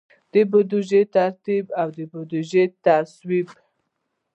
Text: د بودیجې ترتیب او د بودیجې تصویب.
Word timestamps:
د 0.31 0.33
بودیجې 0.51 1.01
ترتیب 1.15 1.65
او 1.79 1.87
د 1.97 1.99
بودیجې 2.11 2.63
تصویب. 2.85 3.47